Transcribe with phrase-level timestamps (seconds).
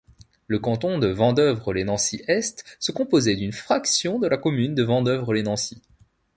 [0.47, 5.79] Le canton de Vandœuvre-lès-Nancy-Est se composait d'une fraction de la commune de Vandœuvre-lès-Nancy.